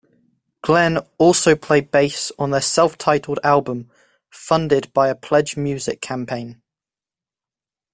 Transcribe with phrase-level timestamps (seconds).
[0.63, 3.91] Glen also played bass on their self-titled album
[4.31, 6.59] funded by a Pledge Music campaign.